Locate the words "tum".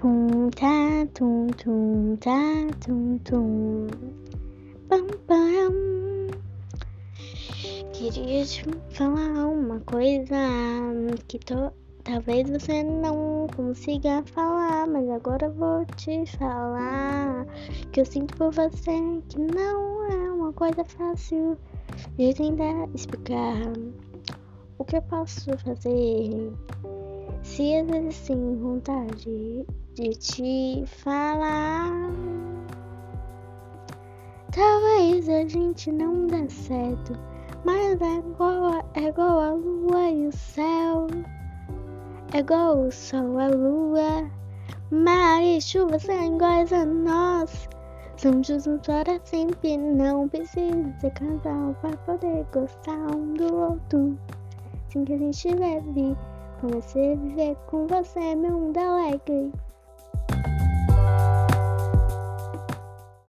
0.00-0.48, 1.58-2.16, 2.80-3.18, 3.18-3.86